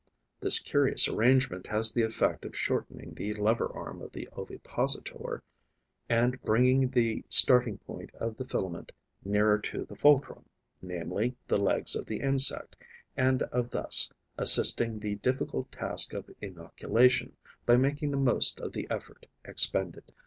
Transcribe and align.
This 0.39 0.57
curious 0.57 1.07
arrangement 1.07 1.67
has 1.67 1.93
the 1.93 2.01
effect 2.01 2.43
of 2.43 2.55
shortening 2.57 3.13
the 3.13 3.35
lever 3.35 3.71
arm 3.71 4.01
of 4.01 4.13
the 4.13 4.27
ovipositor 4.35 5.43
and 6.09 6.41
bringing 6.41 6.89
the 6.89 7.23
starting 7.29 7.77
point 7.77 8.09
of 8.15 8.37
the 8.37 8.47
filament 8.47 8.93
nearer 9.23 9.59
to 9.59 9.85
the 9.85 9.95
fulcrum, 9.95 10.45
namely, 10.81 11.35
the 11.47 11.59
legs 11.59 11.95
of 11.95 12.07
the 12.07 12.19
insect, 12.19 12.75
and 13.15 13.43
of 13.43 13.69
thus 13.69 14.09
assisting 14.39 14.97
the 14.97 15.17
difficult 15.17 15.71
task 15.71 16.15
of 16.15 16.31
inoculation 16.41 17.35
by 17.67 17.77
making 17.77 18.09
the 18.09 18.17
most 18.17 18.59
of 18.59 18.71
the 18.73 18.87
effort 18.89 19.27
expended. 19.45 20.11